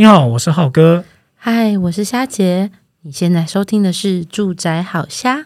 [0.00, 1.04] 你好，我是浩哥。
[1.36, 2.70] 嗨，我是虾姐。
[3.02, 5.36] 你现在收听的是《住宅好虾》。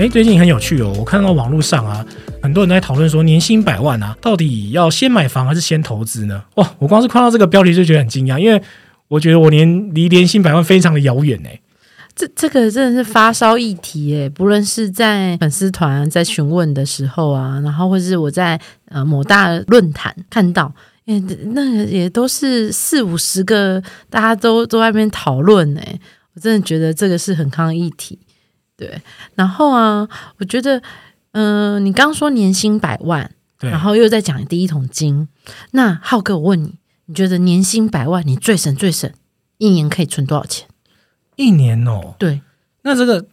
[0.00, 2.04] 哎，最近很有趣哦，我看到网络上啊，
[2.42, 6.42] 很多人在讨论说，年薪百万啊，到底要先买房还是先投资呢？
[6.56, 8.60] 哇，我光是看到这个标题就觉得很惊讶，因为
[9.06, 11.48] 我觉得我年离年薪百万非常的遥远呢。
[12.20, 20.70] 这这个真的是发烧议题诶，不论是在粉丝团在询问的时候啊，然后或是我在呃某大论坛看到，
[21.06, 21.18] 诶，
[21.54, 25.98] 那个也都是四五十个，大家都都在那边讨论诶，
[26.34, 28.18] 我真的觉得这个是很抗议议题。
[28.76, 29.00] 对，
[29.34, 30.06] 然后啊，
[30.36, 30.76] 我觉得，
[31.32, 33.30] 嗯、呃，你刚刚说年薪百万，
[33.60, 35.26] 然后又在讲第一桶金，
[35.70, 36.74] 那浩哥，我问你，
[37.06, 39.10] 你觉得年薪百万，你最省最省，
[39.56, 40.68] 一年可以存多少钱？
[41.36, 42.40] 一年哦，对，
[42.82, 43.24] 那这个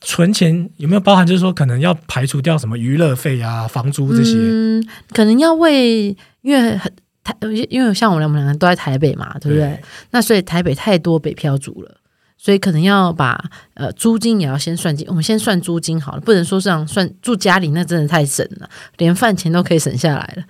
[0.00, 1.26] 存钱有没有包含？
[1.26, 4.34] 就是说，可能要排除掉什么娱乐费啊、房租这些？
[4.36, 6.92] 嗯，可能要为，因为很
[7.24, 7.34] 台，
[7.68, 9.68] 因为像我们我们两个都在台北嘛，对不对？
[9.68, 11.96] 对，那所以台北太多北漂族了。
[12.42, 13.38] 所以可能要把
[13.74, 20.42] 呃租金也要先算进，我们先算租金好了，不能说这样算住家里那真的太省了，连饭钱都可以省下来了。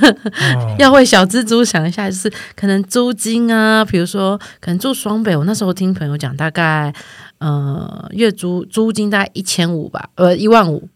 [0.56, 6.94] 哦、要为小蜘蛛想一下，就是可能租金啊，比如说可能住双北，我那时候听朋友讲，大概
[7.40, 10.88] 呃月租租金大概一千五吧，呃一万五。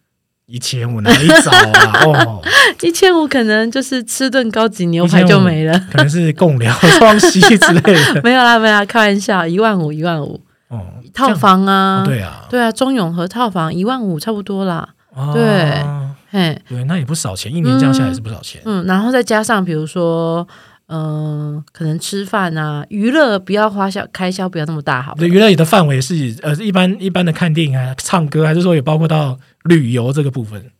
[0.52, 2.04] 一千五哪里找啊？
[2.04, 2.42] 哦，
[2.82, 8.20] 一千五可能就是吃顿高级牛排就没了，可能是共疗双溪之类的。
[8.22, 10.38] 没有啦，没有啦，开玩笑，一万五，一万五。
[10.68, 10.80] 哦，
[11.14, 14.86] 套房啊，哦、对啊，对啊，中永和套房一万五差不多啦。
[15.14, 15.82] 哦、对，
[16.30, 18.60] 嘿，对，那也不少钱，一年这样下来也是不少钱。
[18.66, 20.46] 嗯，嗯，然后再加上比如说。
[20.94, 25.14] 嗯、呃，可能吃饭啊，娱乐不要花销开销不要那么大，好。
[25.14, 30.70] 对，娱乐的范围是呃，一般一般的看电影啊、唱歌，还是说也包括到旅游这个部分？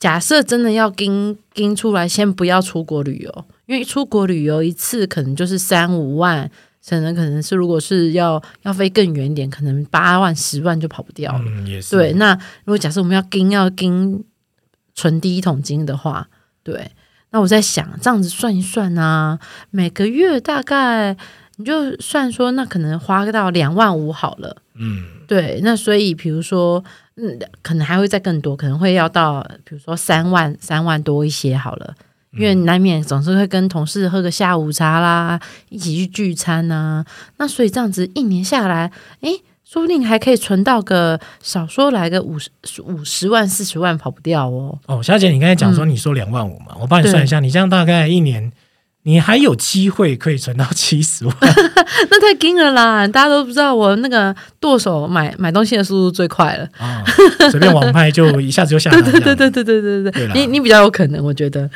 [0.00, 6.50] 假设真的要跟跟出来，先不要出国旅游，因为出国旅游一次可能就是三五万，
[6.88, 11.44] 可能可能是如果是要要飞更远一点，可能八万、十万就跑不掉了。
[11.46, 11.94] 嗯，也是。
[11.94, 12.34] 对，那
[12.64, 14.24] 如果假设我们要跟要跟
[14.96, 16.28] 存第一桶金的话，
[16.64, 16.90] 对。
[17.30, 19.38] 那我在想，这样子算一算啊，
[19.70, 21.16] 每个月大概
[21.56, 24.56] 你就算说，那可能花到两万五好了。
[24.74, 25.60] 嗯，对。
[25.62, 26.82] 那所以，比如说，
[27.16, 31.94] 嗯，可能还会再更多，可能会要到，比如说三万、三万多一些好了。
[32.32, 35.40] 因为难免总是会跟同事喝个下午茶啦，
[35.70, 37.06] 一起去聚餐呐、啊。
[37.38, 38.90] 那所以这样子一年下来，
[39.20, 39.42] 诶。
[39.70, 42.48] 说不定还可以存到个少说来个五十
[42.82, 44.78] 五十万四十万跑不掉哦。
[44.86, 48.50] 哦，小姐，你刚才讲说你说两万五嘛，嗯、我帮你算一下，你这样大概一年，
[49.02, 51.36] 你还有机会可以存到七十万。
[52.10, 53.06] 那太惊了啦！
[53.08, 57.04] 大家都不知道我那个剁手买买东西的速度最快了啊，
[57.50, 58.96] 随便网拍就一下子就下来。
[59.02, 61.68] 对对对对对对对对，你你比较有可能，我觉得。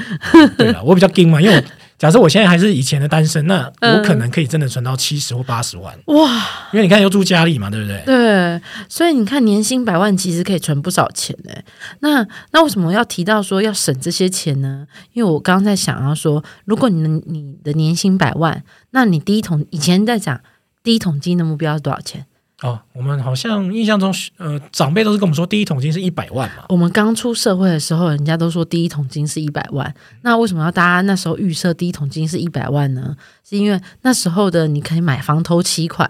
[0.56, 1.62] 对了，我比较惊嘛，因为我。
[2.02, 6.68] 假设我现在还是以前的单身，那我可能可以真的存到七十或八十万哇！
[6.72, 8.02] 因为你看要住家里嘛，对不对？
[8.04, 11.52] 对，所以你看年薪百万其实可以存不少钱呢。
[12.00, 14.84] 那那为什么要提到说要省这些钱呢？
[15.12, 20.40] 因为我刚刚在想要说，如果你的你的年薪百万，那你第一桶以前在讲
[20.82, 22.26] 第一桶金的目标是多少钱？
[22.62, 26.64] 哦，我们好像印象中，呃，长辈都是跟我们说，第一桶金是一百万嘛。
[26.68, 29.92] 我们刚出社会的时候，人家都说第一桶金是一百万。
[30.22, 33.16] 那为什么要大家那时候预设第一桶金是一百万呢？
[33.42, 36.08] 是因为那时候的你可以买房头期款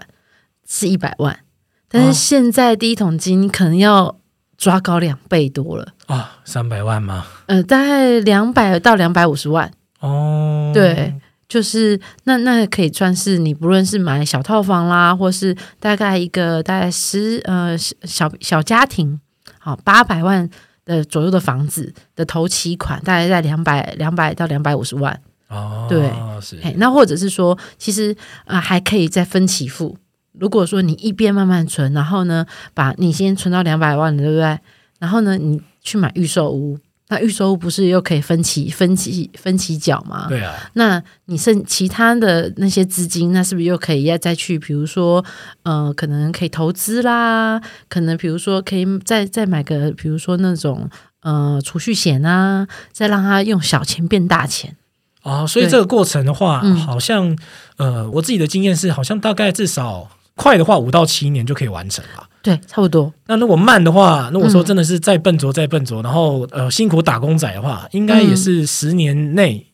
[0.67, 1.39] 是一百万，
[1.89, 4.15] 但是现在第一桶金可能要
[4.55, 7.25] 抓高两倍多了啊，三百万吗？
[7.47, 11.15] 呃，大概两百到两百五十万哦，对。
[11.53, 19.19] 就是那那可以算是你不论是买小套房啦，或是大概一个大概十呃小小家庭，
[19.59, 20.49] 好八百万
[20.83, 28.11] 的左右的房子的头期款，大概在两百两百到两百五十万哦，对，是那或者是说，其实
[28.45, 29.95] 啊、呃、还可以再分期付。
[30.31, 34.57] 如果说你一边慢慢存，然后呢，把你先存到两百万的，对不对？
[34.97, 36.79] 然后呢，你去买预售屋。
[37.13, 40.25] 那预收不是又可以分期、分期、分期缴吗？
[40.27, 40.55] 对啊。
[40.73, 45.23] 那你剩其他的那些资金，那是不是又可以要再去，比如说，
[45.61, 50.89] 呃，可能可以投资啦，可能比如说可以再再买个，比如说那种
[51.21, 54.75] 呃储蓄险啊，再让他用小钱变大钱
[55.21, 55.45] 啊。
[55.45, 57.37] 所以这个过程的话，嗯、好像
[57.77, 62.27] 呃，我自己的经验是，好像大概至少快的话五到七年就可以完成了。
[62.41, 63.13] 对，差不多。
[63.27, 69.67] 那如果慢的话，那我说真的是再笨拙再笨拙，嗯、然后呃辛苦打工仔的话，应该也是十年内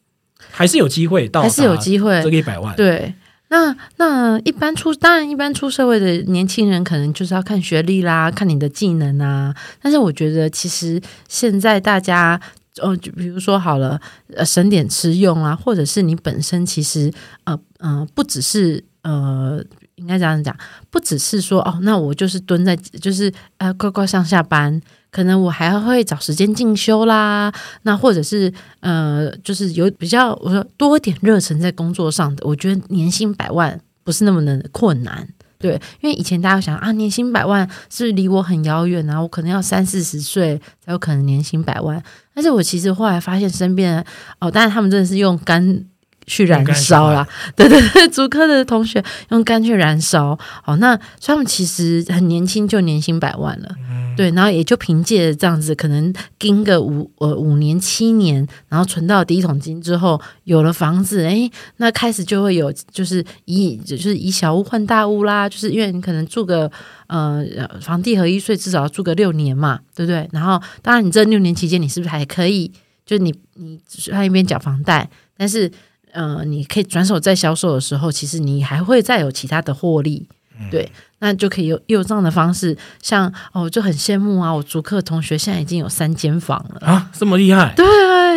[0.51, 2.75] 还是有机会到，还是有机会这个一百万。
[2.75, 3.11] 对，
[3.47, 9.55] 那那一般出当然一般出社会的年轻人，可能就是要看学历啦，看你的技能啊。
[9.81, 12.39] 但是我觉得其实现在大家
[12.81, 13.99] 呃，就比如说好了，
[14.35, 17.11] 呃，省点吃用啊，或者是你本身其实
[17.45, 19.59] 呃嗯、呃，不只是呃，
[19.99, 20.55] 应该这样讲，
[20.89, 24.81] 不只是说哦，那我就是蹲在，就是呃，乖乖上下班，
[25.11, 27.53] 可能我还会找时间进修啦，
[27.83, 35.27] 那或者是呃，就是有比较我说多点热忱在工作上的，我觉得年薪百万不是那么的困难。
[35.61, 39.19] 对，因为以前大家想啊，年薪百万是离我很遥远啊？
[39.21, 42.01] 我可能要三四十岁才有可能年薪百万。
[42.33, 44.01] 但是我其实后来发现，身边
[44.39, 45.83] 哦，当然他们真的是用肝
[46.29, 47.27] 去燃烧啦。
[47.55, 50.37] 对对对，竹科的同学用肝去燃烧。
[50.63, 53.75] 哦，那他们其实很年轻就年薪百万了。
[53.89, 66.69] 嗯对，然后也就凭借这样子，可能盯个五呃五年七年，然后存到第一桶金之后，有了房子，哎，那开始就会有，就是以就是以小屋换大屋啦，就是因为你可能住个
[67.07, 67.45] 呃
[67.79, 70.27] 房地合一税至少要住个六年嘛，对不对？
[70.33, 72.69] 然后当然你这六年期间，你是不是还可以，
[73.05, 73.79] 就是你你
[74.11, 75.71] 在一边缴房贷，但是
[76.11, 80.27] 呃你可以转手再销售的时候，其实你还会再有其他的获利。
[80.69, 84.53] 对，那就可以有有这样的方式，像哦，我就很羡慕啊！
[84.53, 87.73] 我租客同学现在已经有三间房了啊，这么厉害？
[87.77, 87.85] 对，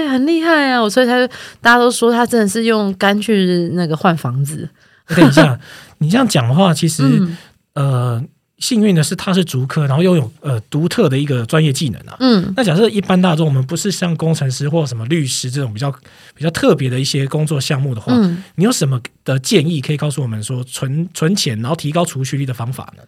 [0.08, 0.80] 很厉害啊！
[0.80, 1.26] 我所以他
[1.60, 4.68] 大家都说他真的是用肝去那个换房子。
[5.08, 5.58] 等一下，
[5.98, 7.36] 你这样讲的话，其实、嗯、
[7.74, 8.24] 呃。
[8.62, 12.16] 幸运的是，他是足科，然后又有呃独特的一个专业技能啊。
[12.20, 15.90] 嗯，那假设一般大众，我们不是像工程师或什么律师这种比较
[16.32, 23.02] 比较特别的一些工作项目的话，嗯，你有什么的建议可以告诉我们说存存钱，然后提高储蓄率的方法呢？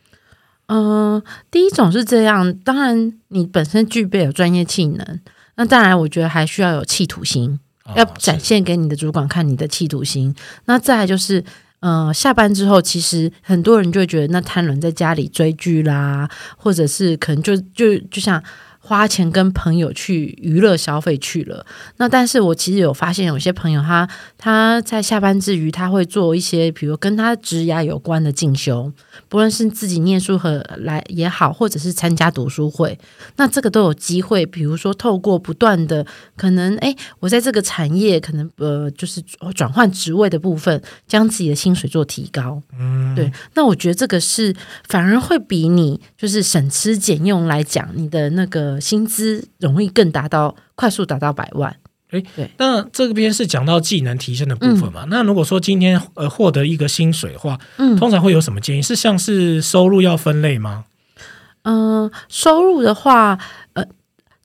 [0.67, 1.23] 嗯、呃，
[1.53, 5.21] 第一种是这样，当然你本身具备有专业技能，
[5.55, 10.35] 那当然我觉得还需要有企图心，哦、要展现给你的主管看你的企图心。
[10.65, 11.45] 那再来就是。
[11.87, 16.27] 嗯，下班之后，其实很多人就会觉得，那瘫软在家里追剧啦，
[16.57, 18.43] 或者是可能就就就像。
[18.87, 21.65] 花钱跟朋友去娱乐消费去了，
[21.97, 28.93] 那但是我其实有发现，有些朋友他他在下班之余，他会做一些，比如跟他职涯有关的进修，
[29.31, 32.99] 不论是自己念书和来也好，或者是参加读书会，
[33.37, 34.45] 那这个都有机会。
[34.45, 36.07] 比如说，透过不断的
[36.37, 39.23] 可能，哎，我在这个产业可能呃，就是
[39.55, 42.61] 转换职位的部分，将自己的薪水做提高。
[42.79, 43.33] 嗯，对。
[43.55, 44.55] 那我觉得这个是
[44.87, 48.74] 反而会比你就是省吃俭用来讲，你的那个。
[48.81, 51.75] 薪资容易更达到快速达到百万，
[52.11, 52.51] 哎，对。
[52.59, 55.05] 那这边是讲到技能提升的部分嘛？
[55.05, 58.83] 嗯、那如果说今天呃获得一个薪水的话，嗯，通常会有什么建议？
[58.83, 60.85] 是像是收入要分类吗？
[61.63, 63.39] 嗯、呃，收入的话，
[63.73, 63.85] 呃，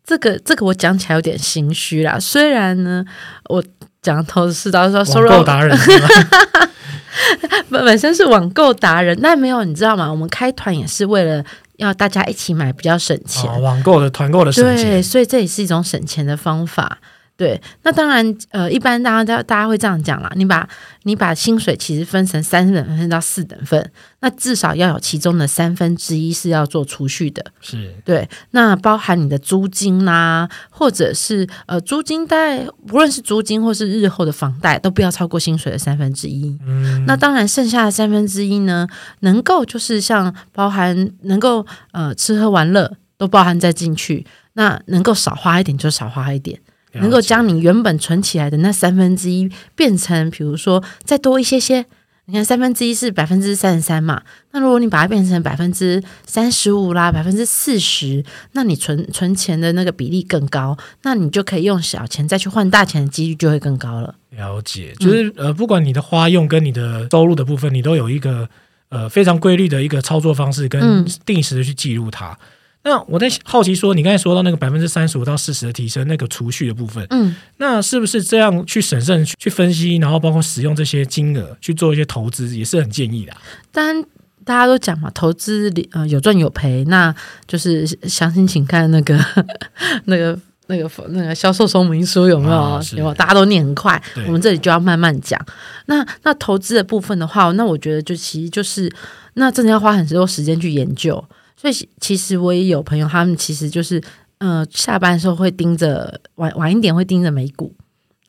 [0.05, 2.19] 这个这个我讲起来有点心虚啦。
[2.19, 3.05] 虽然呢，
[3.49, 3.63] 我
[4.01, 5.77] 讲头是到说收入达人，
[7.69, 10.09] 本本身是网购达人，但没有你知道吗？
[10.09, 11.43] 我们开团也是为了。
[11.79, 16.99] 要大家一起买比较省钱，哦、网购的团购的省钱，对，所以这也是一种省钱的方法。
[17.39, 20.68] 对，那当然，呃，一般大家大家会这样讲啦，你把
[21.03, 27.41] 你把薪水其实分成三等分到四等份，那至少要有其中的三分之一是要做储蓄的。
[27.62, 36.59] 是对，那包含你的租金啦、啊，或者是呃租金贷，不论是租金或是日后的房贷，都不要超过薪水的三分之一。
[36.68, 38.85] 嗯，那当然剩下的三分之一呢，
[39.21, 46.59] 能够就是像包含能够呃吃喝玩乐都包含在进去，那能够少花一点就少花一点。
[46.94, 51.85] 能够将你原本存起来的那三分之一变成，比如说再多一些些。
[52.25, 54.21] 你看三分之一是百分之三十三嘛，
[54.52, 64.13] 那如果你把它变成百分之三十五啦，百分之四十，那你存存钱的那个比例更高，那你就可以用小钱再去换大钱的几率就会更高了。
[64.30, 68.47] 了解，就是、嗯、呃，不管你的花用跟你的收入的部分，你都有一个
[68.90, 72.28] 呃非常规律的一个操作方式，跟定时的去记录它。
[72.33, 72.37] 嗯
[72.81, 83.33] 那我在好奇说，你刚才说到那个百分之三十五到四十的提升，那个储蓄的部分，嗯，那是不是这样去审慎去分析，然后包括使用这些金额去做一些投资，也是很建议的。
[83.71, 84.04] 当然，
[84.45, 87.14] 大家都讲嘛，投资呃有赚有赔，那
[87.45, 89.19] 就是详情请看那个
[90.06, 92.56] 那个那个那个销售说明书有没有？
[92.56, 93.14] 啊、有没有？
[93.14, 95.40] 大家都念很快，我们这里就要慢慢讲。
[95.88, 98.90] 那那投资的部分的话，那我觉得就其实就是
[99.33, 101.21] 那真的要花很多时间去研究。
[101.59, 104.01] 所以其实我也有朋友，他们其实就是，
[104.37, 107.75] 呃，下班的时候会盯着晚晚一点会盯着美股，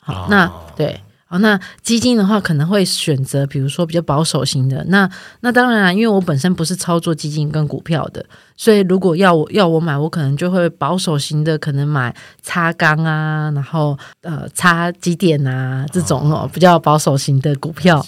[0.01, 1.01] 好，那对。
[1.31, 4.85] 哦，那基金的话可能会选择，比如说比较保守型的。
[4.89, 5.09] 那
[5.43, 8.25] 那当然啊，因为我本身不是操作基金跟股票的，
[8.57, 18.05] 所以如果要我要我买，我可能就会保守型的，可能买擦钢啊，然后呃擦机电啊这种哦比较保守型的股票，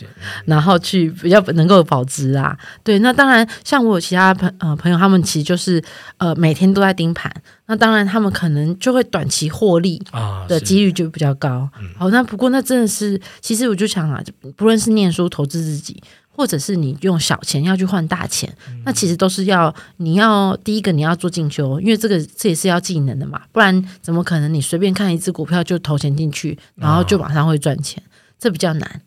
[0.47, 2.59] 然后去比较能够保值啊。
[2.83, 5.81] 对，那当然像我有其他朋呃朋友，他们其实就是
[6.17, 7.33] 呃每天都在盯盘。
[7.73, 11.67] 那当然他们可能就会短期获利啊的几率就比较高。
[11.97, 14.23] 好，那不过那真的是，其实我就想啊，
[14.57, 16.03] 不论是念书投资自己。
[16.35, 28.03] 或者是你用小钱要去换大钱，嗯、那其实都是要你要第一个你要做进修，因为这个这也是要技能的嘛，不然怎么可能你随便看一只股票就投钱进去，然后就马上会赚钱？
[28.03, 29.03] 哦、这比较难。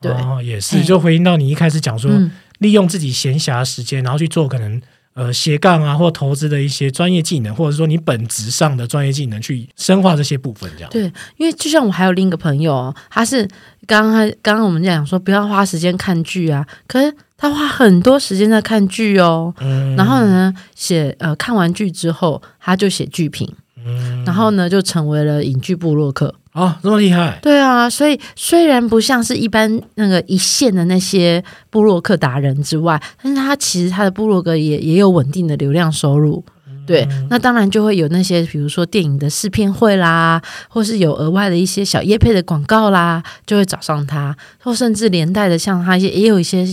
[0.00, 4.80] 对，哦、也是，就回应到你一开始讲说，嗯、利用自己闲暇时间，然后去做可能
[5.14, 10.90] 呃斜杠啊或投资的一些专业技能，或者说你本职上的专业技能去深化这些部分，这样。
[10.90, 11.04] 对，
[11.36, 13.48] 因为就像我还有另一个朋友，他是。
[13.86, 19.52] 刚刚刚刚我们讲说不要花时间看剧啊，可是他花很多时间在看剧哦。
[19.58, 23.52] 嗯、然后呢，写呃看完剧之后，他就写剧评。
[23.84, 26.32] 嗯、然后呢，就成为了影剧部落客。
[26.52, 27.38] 哦，这么厉害？
[27.40, 36.44] 对啊，所以虽然不像是一般那个一线的那些部落客达人之外，但是他其实他的部落格也也有稳定的流量收入。
[36.86, 46.66] 对，那当然就会有那些，比如说电影的试片会啦，或是有额外的一些小业配的广告啦，就会找上他，或甚至连带的像他一些，也有一些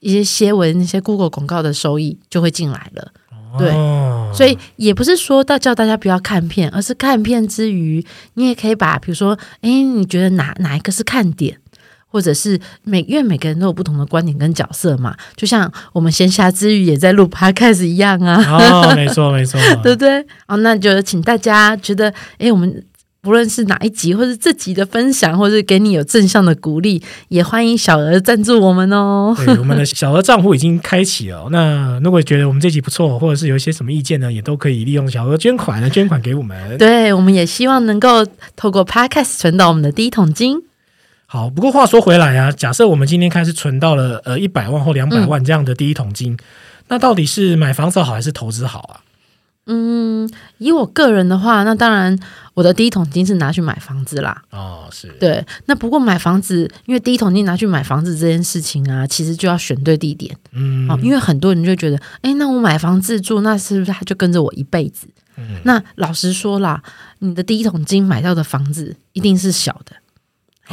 [0.00, 3.12] 一些些微那些 Google 广告的收益就会进来了。
[3.56, 11.58] 对，哦、所以也不是说到叫大家不要看片，而是看片之余，你也可以把，比如说，哎，你觉得哪哪一个是看点？
[12.10, 18.42] 或者是每，因为每个人都有不同的观点跟角色嘛，就像我们闲暇之余也在录 podcast 一样啊。
[18.50, 20.18] 哦，没错没错， 对不对？
[20.46, 22.82] 哦，那就请大家觉得，哎，我们
[23.20, 29.34] 不论是哪一集，或是这集的分享，或是给你有正向的鼓励，也欢迎小额赞助我们哦。
[29.36, 31.48] 对，我们的小额账户已经开启了。
[31.50, 36.78] 那如果觉得我们这集不错，或者是有一些什么意见呢，也都可以利用小额捐款来捐款给我们。
[36.78, 40.62] 对，我们也希望能够透过 podcast 存到我们的第一桶金。
[41.26, 46.38] 好，不过话说回来啊，假设我们今天开始存到了呃一百万或两百万这样的第一桶金，嗯、
[46.88, 49.00] 那到底是买房子好还是投资好啊？
[49.70, 52.18] 嗯，以我个人的话，那当然
[52.54, 54.42] 我的第一桶金是拿去买房子啦。
[54.50, 55.44] 哦，是对。
[55.66, 60.34] 那不过买房子，因为第一桶金拿去买房子这件事情啊，其实就要选对地点。
[60.52, 65.06] 嗯，哦，因为很多人就觉得，哎，那我买房自住，那是不是他就跟着我一辈子？
[65.36, 66.82] 嗯，那老实说啦，
[67.18, 69.94] 你的第一桶金买到的房子一定是小的。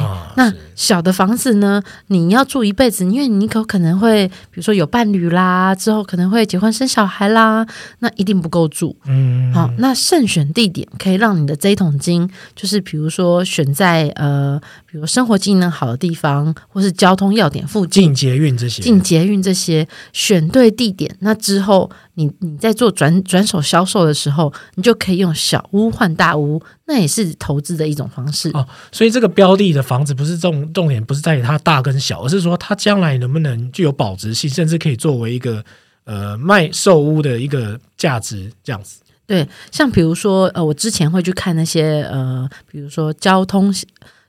[0.02, 1.82] 哦、那小的房子呢？
[2.06, 7.66] 你要住一辈子，因为你可可能会，比如说有伴侣啦，之后可能会结婚生小孩啦，
[7.98, 8.94] 那一定不够住。
[9.06, 21.90] 嗯，好，那慎选地点可以让你的这一桶金，就是比如说选在呃，比如生活机能好的地方，或是交通要点附近，近捷运这些，近捷运这些，选对地点，那之后。
[22.18, 28.66] 你你在做转转手销售的时候，你就可以用小屋换大屋，那也是投资的一种方式哦。
[28.90, 35.64] 所以这个标的的房子不是重点，不是在于它大跟小，而是说它将来能不能具有保值性，甚至可以作为一个
[36.04, 39.00] 呃卖售屋的一个价值这样子。
[39.26, 43.74] 对，像比如说呃，我之前会去看那些呃，比如说交通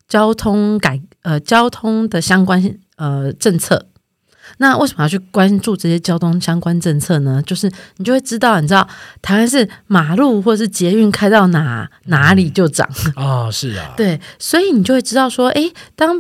[0.08, 3.88] 交通改呃交通的相关呃政策。
[4.58, 7.42] 那为什么要去关注这些交通相关政策呢？
[7.46, 8.88] 就是你就会知道，你知道
[9.22, 12.88] 台湾是马路或者是捷运开到哪哪里就涨。
[13.16, 16.20] 啊，是啊， 对，所以你就会知道说，诶，当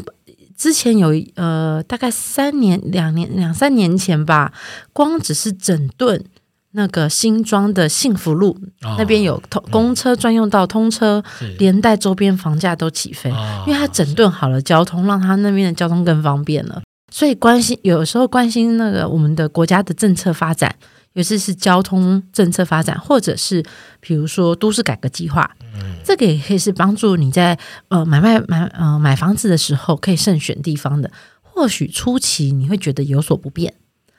[0.55, 4.51] 之前有呃大概三年、两年、两三年前吧，
[4.93, 6.23] 光只是整顿
[6.71, 16.81] 那个新庄的幸福路、哦、那边有通公车专用道通车，嗯、连带周边房价都起飞，哦、因为它整顿好了交通，让它那边的交通更方便了。
[17.17, 20.75] 所以关心有时候关心那个我们的国家的政策发展，
[21.13, 23.63] 尤其是交通政策发展，或者是
[23.99, 27.57] 比如说都市改革计划，嗯，这个也可以是帮助你在
[27.87, 31.09] 呃买卖买呃买房子的时候可以慎选地方的。
[31.41, 33.73] 或许初期你会觉得有所不便，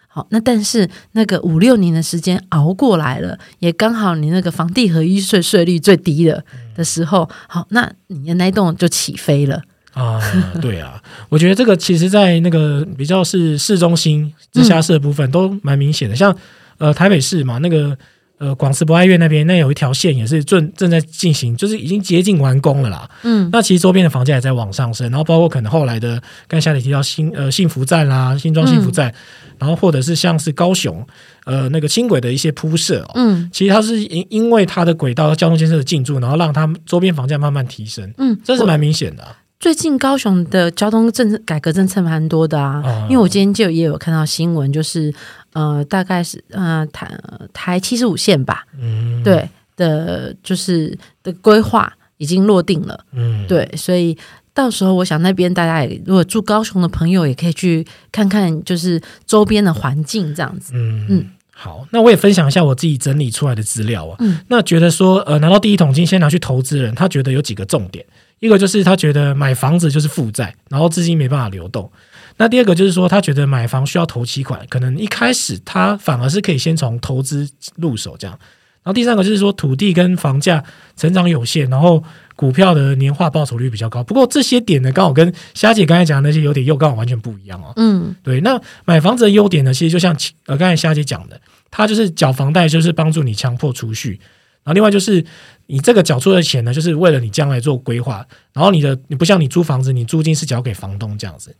[0.08, 6.42] 好，那但是那个五六年的时间熬过来了，也刚好你那个房地合一税税率最低了
[6.74, 9.62] 的时候，好，那你的那栋就起飞了。
[9.94, 10.20] 啊，
[10.60, 16.36] 对啊， 我觉得这个其实，在那个比较是市中心、直辖市的部分都蛮明显的，像
[16.78, 17.96] 呃台北市嘛，那个
[18.38, 23.10] 呃广慈博爱院那边，那有一条线也是正正在进行，就是已经接近完工了啦。
[23.24, 29.14] 嗯，那其实周边的房价也在往上升，然后包括可能后来的，刚才你提到新呃幸福站啦，新庄幸福站，嗯、
[29.58, 31.04] 然后或者是像是高雄
[31.44, 39.36] 呃那个轻轨的一些铺设，哦，嗯，其实它是因因为它的轨道交通建设的进驻，然后让它周边房价慢慢提升，嗯，这是蛮明显的，啊。
[39.60, 45.12] 最近高雄的交通政策改革政策蛮多的啊，因为我今天就也有看到新闻，就是
[45.52, 47.10] 呃，大概是呃台
[47.52, 54.16] 台七十五线吧，嗯，对的，就是的规划已经落定了，嗯，对，所以
[54.54, 61.06] 到时候我想那边大家也如果住高雄的朋友也可以去看看，就是周边的环境这样子，嗯。
[61.08, 61.26] 嗯。
[61.60, 64.14] 好，那我也分享一下我自己整理出来的资料啊。
[64.20, 68.06] 嗯，那觉得说，呃，拿到第一桶金先拿去投资人，他觉得有几个重点，
[68.38, 71.90] 一个就是他觉得买房子就是负债，然后资金没办法流动。
[72.36, 78.38] 那第二个就是说，他觉得买房需要投期款，可能一开始他反而是可以先从投资入手这样。
[78.82, 80.64] 然后第三个就是说，土地跟房价
[80.96, 82.02] 成长有限，然后
[82.36, 84.02] 股票的年化报酬率比较高。
[84.02, 87.72] 不过这些点呢，刚好跟虾姐刚才讲的那些优点又刚好完全不一样哦。
[87.76, 88.40] 嗯，对。
[88.40, 90.16] 那买房子的优点呢，其实就像
[90.46, 94.18] 呃刚才虾姐讲的，它就是缴房贷，就是帮助你强迫储蓄。
[94.64, 95.24] 然后另外就是
[95.66, 98.26] 你这个缴出的钱呢，就是为了你将来做规划。
[98.52, 101.54] 然后你的你不像你租房子，你租金是缴给房东这样子。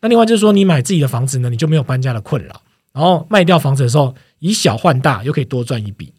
[0.00, 2.60] 那另外就是说，你买自己的房子呢，你就没有搬家的困扰。
[2.92, 6.13] 然后卖掉房子的时候，以小换大，又可以多赚一笔。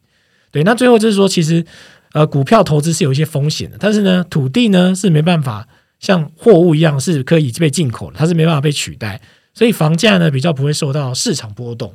[0.56, 1.66] 对，那最后就是说，其实
[2.14, 5.68] 呃，股票投资是有一些风险的，但是呢，土地呢是没办法
[6.00, 9.20] 像货物一样是可以被进口的，它是没办法被取代，
[9.54, 11.94] 所以房价呢比较不会受到市场波动。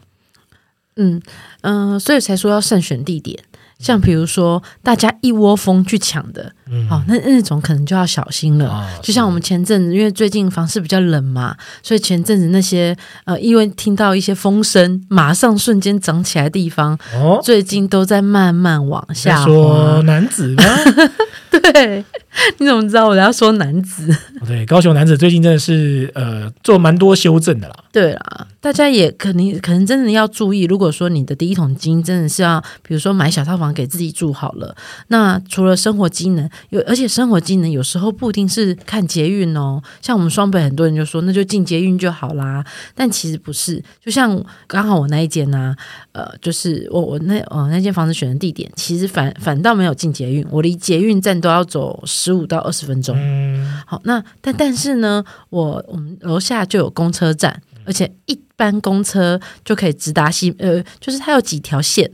[0.96, 1.22] 嗯
[1.62, 3.42] 嗯、所以才说要慎选地点。
[3.78, 8.68] 像比如说，大家一窝蜂去抢的，嗯、哦，那那种可能就要小心了。
[8.68, 19.42] 哦、就像我们前阵子，因为最近房市比较冷嘛，所以前阵子那些呃，因为听到一些风声，马上瞬间涨起来的地方，哦，最近都在慢慢往下。
[19.44, 20.62] 说男子吗？
[21.50, 22.04] 对，
[22.58, 24.14] 你怎么知道我要说男子？
[24.46, 27.74] 对，高雄男子最近真的是呃做蛮多修正的啦。
[27.90, 33.70] 对啦，大家也可能可能真的要注意，如果说你的第一桶金真的是要，比如说买小套房。
[33.70, 34.74] 给自己住好了。
[35.08, 39.82] 那除了生活机能，有而且生活技能有时候不一定是看捷运哦。
[40.00, 42.64] 像我们双北很多人就说，那就进捷运就好啦。
[42.94, 43.82] 但其实不是。
[44.04, 45.74] 就像刚好我那一间呢、
[46.12, 53.16] 啊，呃，就是我我那呃那间房子选的地点，其实反反倒没有进捷运，我离捷运站都要走十五到二十分钟。
[53.18, 62.10] 嗯、好，那但但是呢，我我们楼下就有公车站，而且一般公车就可以直达西，呃，就是它有几条线。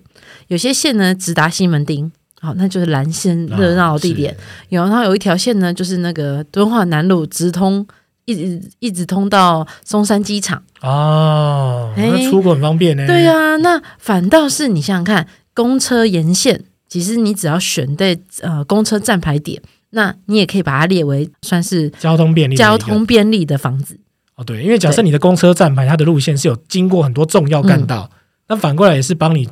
[0.49, 2.11] 有些线呢直达西门町，
[2.47, 4.33] 好，那就是蓝线热闹的地点。
[4.69, 7.85] 有、哦，然后有一条线呢，就是那个敦化南路直通，
[8.25, 10.63] 一直一直通到松山机场。
[10.81, 13.05] 哦，那出国很方便呢。
[13.05, 23.99] 对啊，那反倒是你想想看，公车沿线，其实你只要选对呃公车站牌点，那你也可以把它列为算是交通便利、交通便利的房子。
[24.37, 28.17] 哦，对，因为假设你的公车站牌它的路线是有经过很多重要干道，嗯、
[28.51, 29.49] 那反过来也是帮你。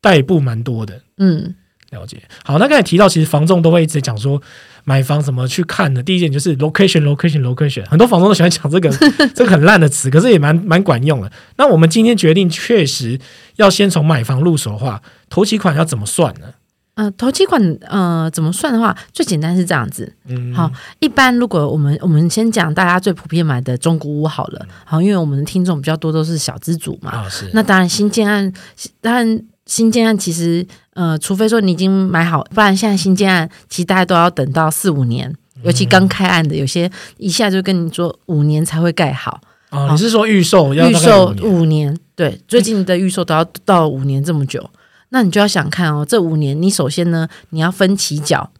[0.00, 1.56] 代步蛮多的，嗯，
[1.90, 2.22] 了解。
[2.44, 4.40] 好，那刚才提到，其实房仲都会一直讲说
[4.84, 6.02] 买房怎么去看的？
[6.02, 8.90] 第一件就是 location，location，location，很多房仲都喜欢讲这个
[9.34, 11.32] 这个很烂的词，可是也蛮蛮管用的。
[11.56, 13.18] 那我们今天决定，确实
[13.56, 16.48] 要先从买房入手的话，头期款要怎么算呢？
[16.94, 20.12] 呃，头期款呃怎么算的话，最简单是这样子。
[20.26, 24.66] 嗯，好，一般如果我们我们先讲大家最普遍买的中古屋好了。
[24.84, 27.12] 好，因为我们的听众比较多都是小资主嘛。
[27.12, 27.48] 啊，是。
[27.54, 28.52] 那当然新建案，
[29.00, 29.42] 当然。
[29.68, 39.40] 新建案其实，呃，除非说你已经买好，不然现在新建案其实大家都要等到四五年，尤其刚开案的，有些一下就跟你说五年才会盖好。
[39.70, 41.94] 哦，你是说预售要预售五年？
[42.16, 44.68] 对，最近的预售都要到五年这么久，
[45.10, 48.50] 那你就要想看哦，这五年你首先呢，你要分期缴，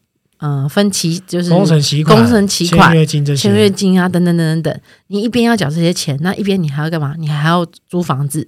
[0.40, 7.14] 嗯、呃，分期就是工程期款、工程期款、签约金这些、签约金啊，等等等等等，你一边要缴这些钱，那一边你还要干嘛？
[7.18, 8.46] 你还要租房子。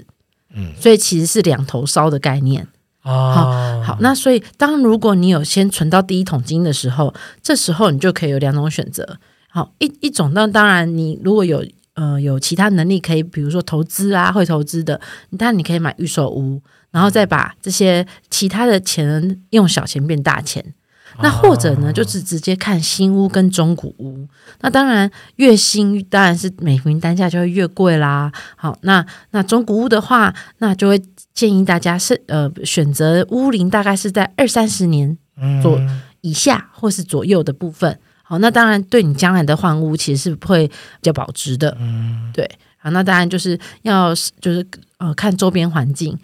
[0.54, 2.66] 嗯，所以其实是两头烧的概念。
[3.02, 9.18] 哦，好，好，那所以当如果你有先存到第一桶金的时候，这时候你就可以有两种选择。
[9.48, 15.00] 好，一一种那当然你如果有呃有其他能力可以，比如说投资啊，会投资的，
[15.38, 16.60] 当然你可以买预售屋，
[16.90, 20.74] 然后再把这些其他的钱用小钱变大钱。
[21.22, 24.26] 那或者呢，就是直接看新屋跟中古屋。
[24.60, 28.32] 那当然，越新当然是每平单价就会越贵啦。
[28.56, 31.02] 好，那那中古屋的话，那就会
[31.34, 35.16] 建议大家是呃选择屋龄大概是在二三十年
[35.62, 35.80] 左
[36.20, 37.98] 以下或是左右的部分。
[38.22, 41.76] 好，那当然对你将来的换屋其实是会比较保值的。
[41.80, 42.48] 嗯，对。
[42.78, 44.66] 好，那当然就是要就是
[44.98, 46.18] 呃看周边环境。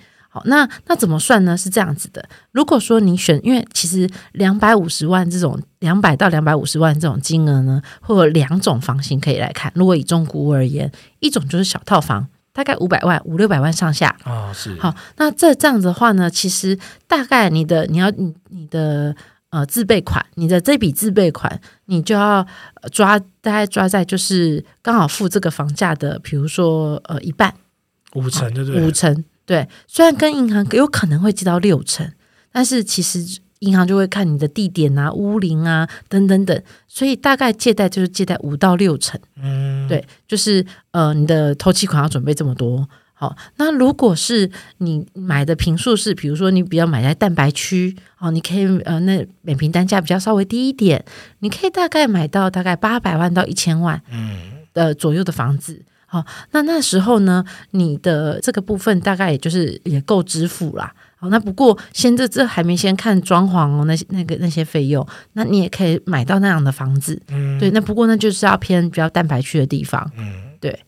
[0.44, 1.56] 那那怎么算呢？
[1.56, 9.72] 是这样子的，如果说你选，因为其实两百五十万这种两百到两百五十万这种金额呢，会有两种房型可以来看。
[9.74, 14.08] 如果以中古屋而言，一种就是小套房，大概五百万、五六百万上下。
[14.24, 14.78] 啊、哦，是。
[14.78, 19.14] 好，那这这样子的话呢，其实大概你的你要你你的
[19.50, 22.46] 呃自备款，你的这笔自备款，你就要
[22.92, 27.54] 抓大概抓在就是刚好付这个房价的，比如说呃一半，
[28.14, 28.82] 五成对不对？
[28.82, 29.24] 五成。
[29.46, 32.12] 对，虽然跟银行有可能会借到六成，
[32.52, 39.18] 但是其实银行就会看你的地点啊、屋龄啊等等等，所以大概借贷就是借贷五到六成。
[39.40, 42.86] 嗯，对，就是呃，你的头期款要准备这么多。
[43.14, 51.02] 好，那如果是你买的平数是，比如说你比较买在蛋白区，哦，你可以呃，那每平单价比较稍微低一点，
[51.38, 55.82] 你可以大概买到大概八百万到一千万，嗯，的左右的房子。
[56.06, 60.92] 好，那那时候呢，你的这个部分大概也就是也够支付啦。
[61.18, 67.70] 好，那不过现在这还没先看装潢哦，那些那个那些费用，那你也可以买到那样的房子，嗯，对。
[67.72, 70.78] 那不过那就是要偏比较蛋白区的地方，嗯，对。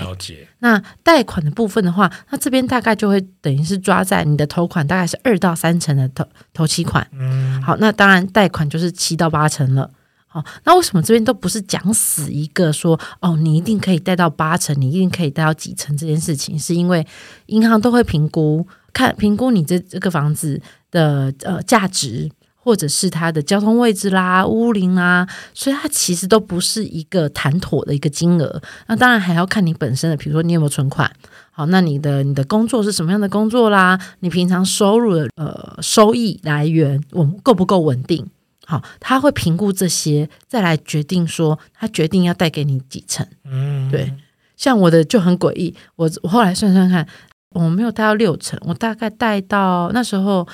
[0.00, 0.48] 了解。
[0.58, 7.06] 那贷款的部分的话，那这边大概就会等于是抓在你的头款大概是二到三成的头头期款。
[7.12, 9.88] 嗯，好，那当然贷款就是七到八成了。
[10.34, 16.58] 哦，那为什么这边都不是讲死一个说哦，你一定可以贷到八成，你一定可以贷到几成这件事情？
[16.58, 17.06] 是因为
[17.46, 22.30] 银行都会评估，看评估你这这个房子的呃价值。
[22.66, 28.62] 或者是它的交通位置啦、屋龄啦，所以它其实都不是一个谈妥的一个金额。
[28.86, 31.12] 那当然还要看你本身的，比如说你有没有存款，
[31.50, 34.00] 好，那你的你的工作是什么样的工作啦？
[34.20, 38.26] 你平常收入的呃收益来源，我够不够稳定？
[38.66, 43.26] 好，他会评估这些，再来决定说他决定要带给你几成。
[43.44, 44.12] 嗯，对，
[44.56, 47.06] 像我的就很诡异，我我后来算算看，
[47.50, 50.46] 我没有带到六成，我大概带到那时候。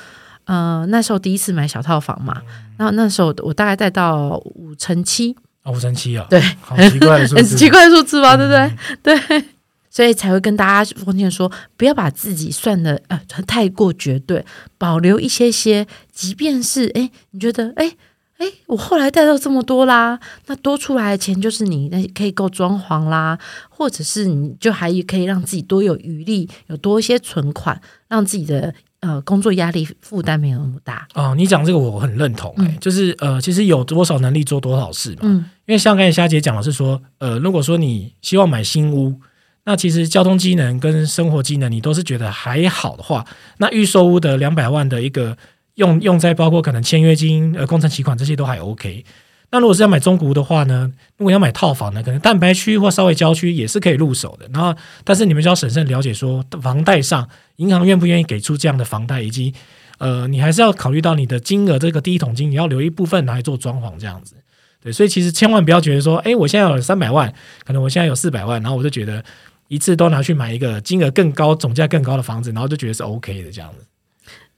[0.46, 2.42] 呃，那时候第一次买小套房嘛，
[2.76, 9.16] 然后那时候我大概带到五成七，五成七啊，对，好奇怪的数字， 很奇怪的数字吧，对不对？
[9.16, 9.44] 对，
[9.90, 14.44] 所以才会跟大家奉劝说，不要把自己算的呃太过绝对，
[14.79, 17.92] 保留一些些，即便是哎，你觉得哎
[18.38, 28.72] 哎，我后来贷到这么多啦，那多出来的钱就是你那可以够装潢啦，或者是你就还可以让自己多有余力，有多一些存款，让自己的。
[29.03, 31.35] 呃，工作压力负担没有那么大哦。
[31.35, 35.20] 你讲这个我很认同，欸，嗯，就是呃，其实有多少能力做多少事嘛。
[35.22, 39.18] 嗯，因为像刚才虾姐讲的是说，呃，如果说你希望买新屋，
[39.64, 43.26] 那其实交通机能跟生活机能你都是觉得还好的话，
[43.58, 45.36] 那预售屋的两百万的一个
[45.74, 49.04] 用用在包括可能签约金、呃工程期款这些都还 OK。
[49.52, 50.90] 那如果是要买中古的话呢？
[51.16, 52.00] 如果要买套房呢？
[52.02, 54.48] 可能蛋白区或稍微郊区也是可以入手的。
[54.52, 59.52] 然后，但是你们就要审慎了解说，房贷上银行愿不愿意给出这样的房贷，以及
[59.98, 64.36] 呃，你还是要考虑到你的金额这个第一桶金，你要留一部分拿来做装潢这样子。
[64.80, 67.34] 对，所以其实千万不要觉得说，哎，我现在有三百万，
[67.66, 69.22] 可能我现在有四百万，然后我就觉得
[69.70, 73.87] 一次都拿去买一个金额更高、总价更高的房子，然后就觉得是 OK 的这样子。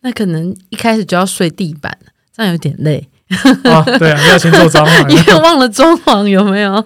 [0.00, 1.98] 那可能一开始就要睡地板，
[2.34, 3.06] 这样有点累。
[3.64, 6.84] 哦，对啊，你要先做装潢， 因为忘了装潢有没有？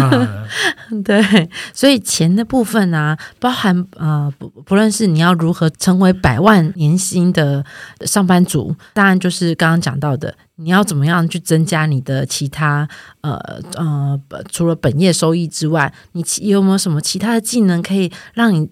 [1.04, 7.64] 对，所以钱的部分啊，包含呃，不不论是你要如何成为百万年薪的
[8.02, 12.86] 上班族，当然就是刚刚讲到的，你要怎么样去增加你的其他
[13.22, 13.38] 呃
[13.76, 18.68] 呃，除了本业收益之外，你有没有什么其他的技能可以让你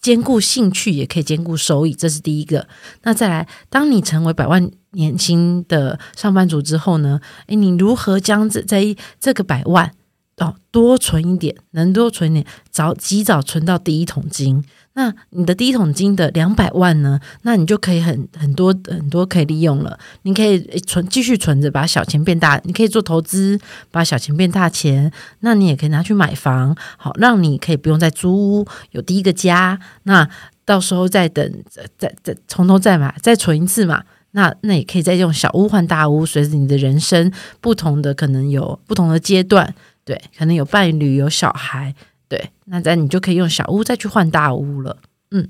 [0.00, 1.92] 兼顾兴趣，也可以兼顾收益？
[1.92, 2.66] 这是第一个。
[3.02, 4.70] 那再来，当你成为百万。
[4.92, 7.20] 年薪的上班族之后呢？
[7.48, 9.92] 诶，你如何将这在这个百万
[10.38, 14.64] 哦多存一点，能多存一点，早及早存到第一桶金。
[14.94, 17.20] 那你的第一桶金的两百万呢？
[17.42, 19.96] 那你就可以很很多很多可以利用了。
[20.22, 22.60] 你可以存继续存着，把小钱变大。
[22.64, 23.60] 你可以做投资，
[23.92, 25.12] 把小钱变大钱。
[25.40, 29.78] 那你也可以拿去买房，好让你可以不用再租屋，有第一个家。
[30.02, 30.28] 那
[30.64, 31.64] 到时候再等，
[31.96, 34.02] 再再从头再买，再存一次嘛。
[34.32, 39.74] 那那也可以再用小屋换大屋，随着你的人生不同的，可能有不同的阶段，
[40.04, 41.94] 对，可能有伴侣、有小孩，
[42.28, 44.98] 对，那在你就可以用小屋再去换大屋了。
[45.30, 45.48] 嗯，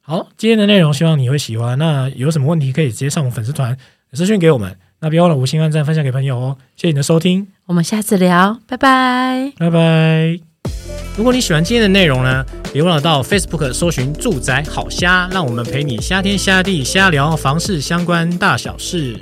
[0.00, 1.78] 好，今天的内容希望你会喜欢。
[1.78, 3.76] 那有什么问题可以直接上我们粉丝团
[4.12, 4.76] 私讯给我们。
[5.00, 6.58] 那别忘了五星按赞、分享给朋友哦。
[6.76, 10.38] 谢谢你的收听，我们下次聊，拜拜，拜拜。
[11.16, 19.18] 如果你喜欢今天的内容呢，别忘了到 Facebook 搜寻“住宅好虾”，让我们陪你虾天虾地虾聊房事相关大小事。